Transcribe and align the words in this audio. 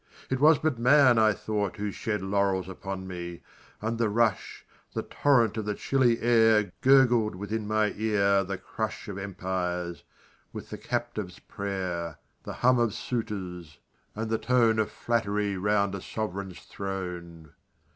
It 0.31 0.39
was 0.39 0.57
but 0.57 0.79
man, 0.79 1.19
I 1.19 1.31
thought, 1.31 1.75
who 1.75 1.91
shed 1.91 2.23
Laurels 2.23 2.67
upon 2.67 3.05
me: 3.07 3.43
and 3.83 3.99
the 3.99 4.09
rush 4.09 4.65
The 4.93 5.03
torrent 5.03 5.57
of 5.57 5.65
the 5.65 5.75
chilly 5.75 6.19
air 6.21 6.71
Gurgled 6.81 7.35
within 7.35 7.67
my 7.67 7.91
ear 7.95 8.43
the 8.43 8.57
crush 8.57 9.07
Of 9.07 9.19
empires 9.19 10.03
with 10.51 10.71
the 10.71 10.79
captive's 10.79 11.37
prayer 11.37 12.17
The 12.45 12.53
hum 12.65 12.79
of 12.79 12.95
suitors 12.95 13.77
and 14.15 14.31
the 14.31 14.39
tone 14.39 14.79
Of 14.79 14.89
flattery 14.89 15.55
'round 15.55 15.93
a 15.93 16.01
sovereign's 16.01 16.61
throne. 16.61 17.51